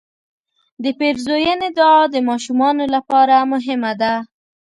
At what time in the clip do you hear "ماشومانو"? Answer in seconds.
2.29-2.83